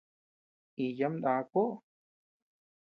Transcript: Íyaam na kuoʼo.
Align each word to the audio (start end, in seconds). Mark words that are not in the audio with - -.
Íyaam 0.85 1.13
na 1.21 1.31
kuoʼo. 1.51 1.71